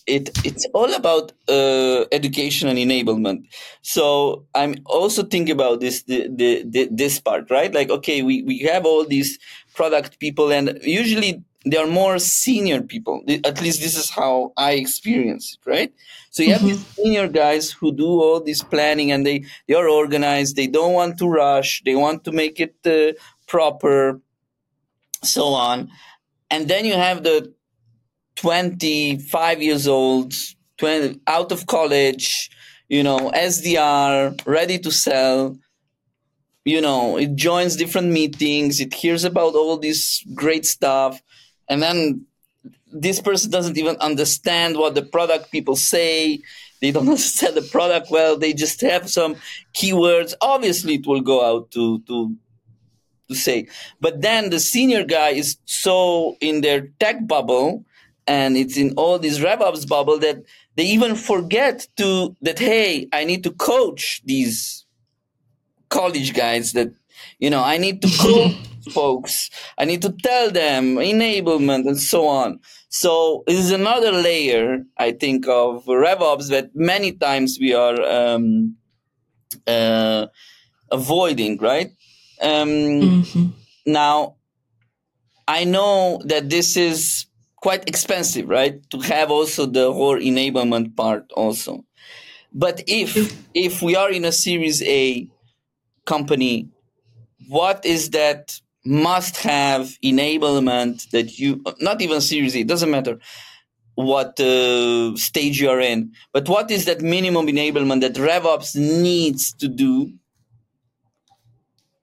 [0.07, 3.47] it it's all about uh, education and enablement.
[3.81, 7.73] So I'm also thinking about this the, the, the, this part, right?
[7.73, 9.39] Like, okay, we, we have all these
[9.73, 13.23] product people, and usually they are more senior people.
[13.43, 15.93] At least this is how I experience it, right?
[16.29, 16.67] So you have mm-hmm.
[16.67, 20.55] these senior guys who do all this planning, and they they are organized.
[20.55, 21.81] They don't want to rush.
[21.83, 24.21] They want to make it uh, proper,
[25.23, 25.89] so on.
[26.51, 27.54] And then you have the
[28.35, 30.33] 25 years old,
[30.77, 32.49] 20, out of college,
[32.89, 35.57] you know, SDR, ready to sell.
[36.65, 41.21] You know, it joins different meetings, it hears about all this great stuff,
[41.69, 42.25] and then
[42.91, 46.39] this person doesn't even understand what the product people say.
[46.81, 48.37] They don't understand the product well.
[48.37, 49.35] They just have some
[49.73, 50.33] keywords.
[50.41, 52.35] Obviously, it will go out to to
[53.27, 53.67] to say.
[53.99, 57.85] But then the senior guy is so in their tech bubble
[58.27, 60.43] and it's in all these RevOps bubble that
[60.75, 64.85] they even forget to that hey i need to coach these
[65.89, 66.91] college guys that
[67.39, 68.55] you know i need to coach
[68.91, 69.49] folks.
[69.77, 72.59] I need to tell them enablement and so on.
[72.89, 78.77] So this is another layer, I think, of RevOps that many times we are um,
[79.67, 80.27] uh,
[80.91, 81.91] avoiding, right?
[82.41, 83.47] Um, mm-hmm.
[83.85, 84.35] Now,
[85.47, 87.25] I know that this is
[87.65, 88.75] quite expensive, right?
[88.91, 91.83] To have also the whole enablement part also.
[92.53, 93.09] But if
[93.55, 95.27] if we are in a Series A
[96.05, 96.69] company,
[97.49, 103.17] what is that must have enablement that you not even Series A, it doesn't matter
[103.95, 109.53] what uh, stage you are in, but what is that minimum enablement that RevOps needs
[109.53, 110.13] to do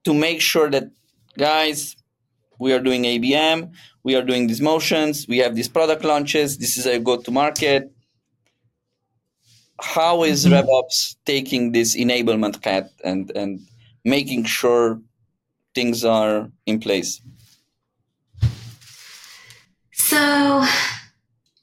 [0.06, 0.90] to make sure that
[1.38, 1.94] guys
[2.58, 3.70] we are doing ABM,
[4.04, 7.30] we are doing these motions, we have these product launches, this is a go to
[7.30, 7.90] market.
[9.80, 10.54] How is mm-hmm.
[10.54, 13.60] RevOps taking this enablement cat and, and
[14.04, 15.00] making sure
[15.74, 17.20] things are in place?
[19.92, 20.64] So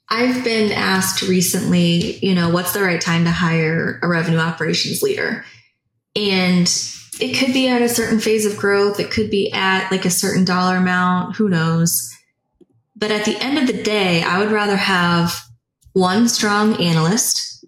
[0.08, 5.02] I've been asked recently, you know, what's the right time to hire a revenue operations
[5.02, 5.44] leader?
[6.16, 6.66] And
[7.20, 8.98] it could be at a certain phase of growth.
[8.98, 11.36] It could be at like a certain dollar amount.
[11.36, 12.12] Who knows?
[13.00, 15.34] But at the end of the day, I would rather have
[15.94, 17.64] one strong analyst,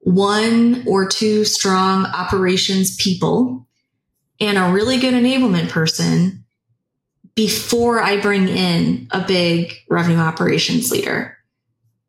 [0.00, 3.66] one or two strong operations people,
[4.40, 6.44] and a really good enablement person
[7.36, 11.38] before I bring in a big revenue operations leader.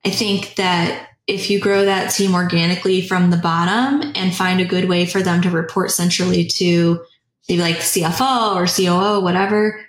[0.04, 4.66] I think that if you grow that team organically from the bottom and find a
[4.66, 7.02] good way for them to report centrally to
[7.48, 9.86] maybe like CFO or COO, whatever,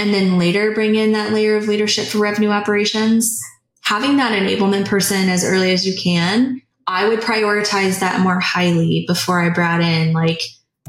[0.00, 3.38] and then later bring in that layer of leadership for revenue operations,
[3.82, 9.04] having that enablement person as early as you can, I would prioritize that more highly
[9.06, 10.40] before I brought in like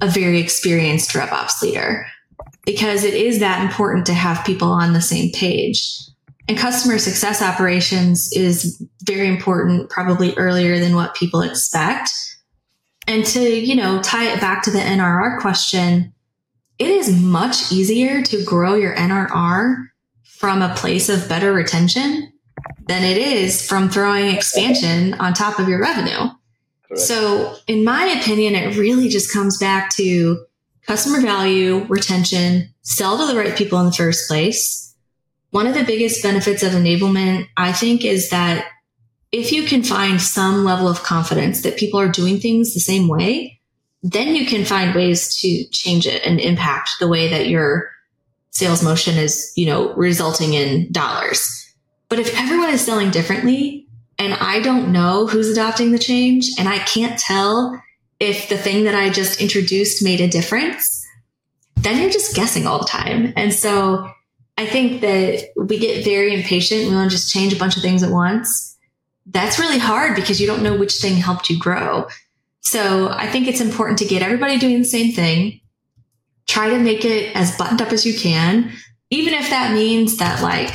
[0.01, 2.07] a very experienced RevOps leader
[2.66, 5.86] because it is that important to have people on the same page.
[6.47, 12.12] And customer success operations is very important, probably earlier than what people expect.
[13.07, 16.14] And to, you know, tie it back to the NRR question,
[16.82, 19.90] it is much easier to grow your NRR
[20.24, 22.34] from a place of better retention
[22.88, 26.32] than it is from throwing expansion on top of your revenue.
[26.88, 27.02] Correct.
[27.02, 30.44] So, in my opinion, it really just comes back to
[30.88, 34.96] customer value, retention, sell to the right people in the first place,
[35.52, 38.66] one of the biggest benefits of enablement, I think, is that
[39.32, 43.08] if you can find some level of confidence that people are doing things the same
[43.08, 43.61] way,
[44.04, 47.91] then you can find ways to change it and impact the way that your
[48.49, 51.74] sales motion is, you know, resulting in dollars.
[52.10, 53.88] But if everyone is selling differently
[54.18, 57.82] and I don't know who's adopting the change and I can't tell
[58.20, 61.06] if the thing that I just introduced made a difference,
[61.78, 63.34] then you're just guessing all the time.
[63.36, 64.12] And so
[64.58, 66.89] I think that we get very impatient.
[66.89, 68.78] We want to just change a bunch of things at once.
[69.26, 72.08] That's really hard because you don't know which thing helped you grow.
[72.62, 75.59] So I think it's important to get everybody doing the same thing.
[76.47, 78.72] Try to make it as buttoned up as you can,
[79.09, 80.74] even if that means that like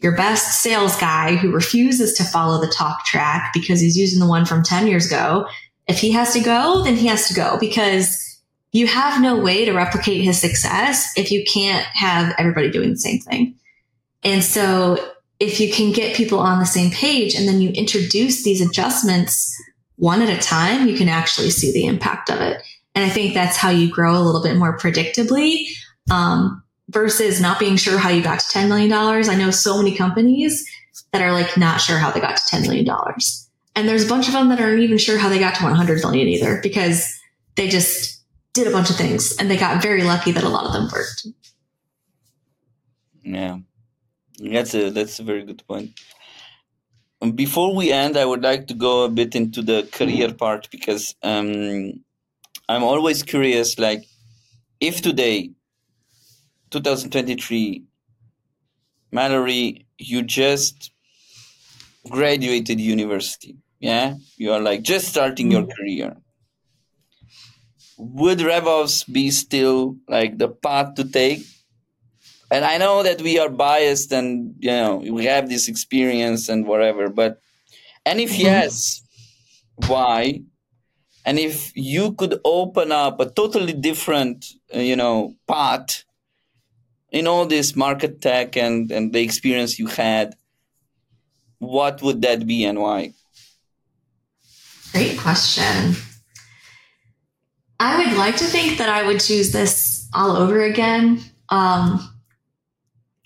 [0.00, 4.28] your best sales guy who refuses to follow the talk track because he's using the
[4.28, 5.46] one from 10 years ago.
[5.86, 8.24] If he has to go, then he has to go because
[8.72, 12.98] you have no way to replicate his success if you can't have everybody doing the
[12.98, 13.54] same thing.
[14.22, 14.98] And so
[15.40, 19.56] if you can get people on the same page and then you introduce these adjustments
[19.98, 22.62] one at a time, you can actually see the impact of it.
[22.94, 25.66] And I think that's how you grow a little bit more predictably
[26.10, 28.92] um, versus not being sure how you got to $10 million.
[28.92, 30.66] I know so many companies
[31.12, 32.88] that are like not sure how they got to $10 million.
[33.76, 36.00] And there's a bunch of them that aren't even sure how they got to 100
[36.00, 37.12] million either because
[37.56, 38.22] they just
[38.54, 40.88] did a bunch of things and they got very lucky that a lot of them
[40.92, 41.26] worked.
[43.22, 43.58] Yeah.
[44.38, 45.90] That's a that's a very good point.
[47.34, 51.14] Before we end, I would like to go a bit into the career part because
[51.22, 51.92] um,
[52.68, 53.78] I'm always curious.
[53.78, 54.04] Like,
[54.80, 55.50] if today,
[56.70, 57.82] 2023,
[59.10, 60.92] Mallory, you just
[62.08, 65.72] graduated university, yeah, you are like just starting your mm-hmm.
[65.72, 66.16] career
[67.98, 71.40] would RevOps be still like the path to take?
[72.50, 76.66] And I know that we are biased and you know we have this experience and
[76.66, 77.40] whatever, but
[78.06, 79.02] and if yes,
[79.86, 80.42] why?
[81.24, 86.04] And if you could open up a totally different, uh, you know, path
[87.10, 90.34] in all this market tech and, and the experience you had,
[91.58, 93.12] what would that be and why?
[94.92, 95.96] Great question.
[97.78, 101.20] I would like to think that I would choose this all over again.
[101.50, 102.17] Um,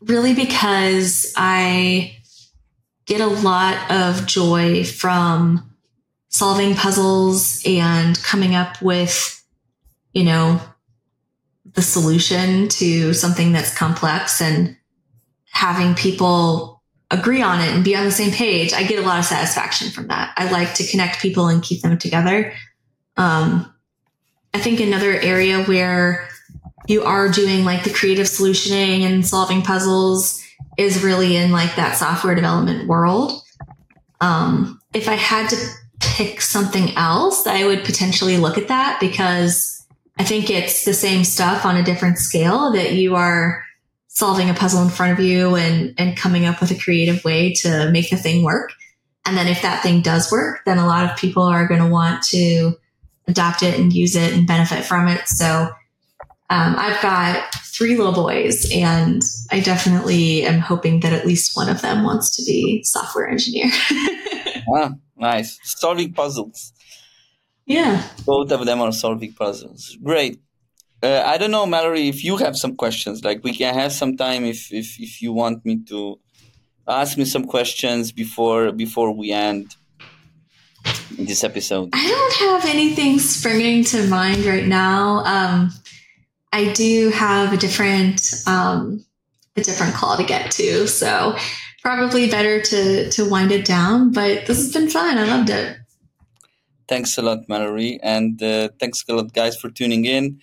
[0.06, 2.16] really because I
[3.06, 5.70] get a lot of joy from
[6.28, 9.44] solving puzzles and coming up with,
[10.12, 10.60] you know,
[11.74, 14.76] the solution to something that's complex and
[15.50, 18.72] having people agree on it and be on the same page.
[18.72, 20.32] I get a lot of satisfaction from that.
[20.36, 22.54] I like to connect people and keep them together.
[23.16, 23.72] Um,
[24.54, 26.28] I think another area where
[26.88, 30.42] you are doing like the creative solutioning and solving puzzles
[30.76, 33.42] is really in like that software development world.
[34.20, 35.56] Um, if I had to
[36.00, 39.86] pick something else, I would potentially look at that because
[40.18, 43.64] I think it's the same stuff on a different scale that you are
[44.08, 47.54] solving a puzzle in front of you and, and coming up with a creative way
[47.54, 48.72] to make the thing work.
[49.24, 51.88] And then if that thing does work, then a lot of people are going to
[51.88, 52.74] want to
[53.26, 55.26] adopt it and use it and benefit from it.
[55.28, 55.70] So
[56.52, 61.70] um, I've got three little boys, and I definitely am hoping that at least one
[61.70, 63.70] of them wants to be software engineer.
[64.76, 65.58] ah, nice.
[65.62, 66.74] Solving puzzles.
[67.64, 68.06] Yeah.
[68.26, 69.96] Both of them are solving puzzles.
[70.02, 70.42] Great.
[71.02, 73.24] Uh, I don't know, Mallory, if you have some questions.
[73.24, 76.20] Like we can have some time if if, if you want me to
[76.86, 79.74] ask me some questions before before we end
[81.18, 81.90] this episode.
[81.92, 85.24] I don't have anything springing to mind right now.
[85.24, 85.72] Um,
[86.52, 89.04] I do have a different um,
[89.56, 91.36] a different call to get to, so
[91.80, 94.12] probably better to to wind it down.
[94.12, 95.18] But this has been fun.
[95.18, 95.78] I loved it.
[96.88, 100.40] Thanks a lot, Mallory, and uh, thanks a lot, guys, for tuning in.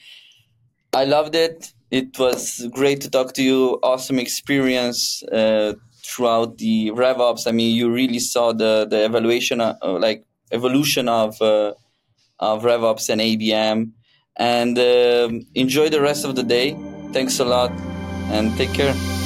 [0.94, 1.74] I loved it.
[1.92, 3.80] It was great to talk to you.
[3.84, 7.46] Awesome experience uh, throughout the RevOps.
[7.46, 11.74] I mean, you really saw the the evaluation, uh, like evolution of uh,
[12.40, 13.92] of RevOps and ABM
[14.38, 16.78] and um, enjoy the rest of the day.
[17.12, 17.72] Thanks a lot
[18.32, 19.19] and take care.